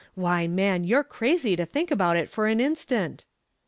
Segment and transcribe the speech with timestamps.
[0.15, 3.25] Why, man, you're crazy to think about it for an instant."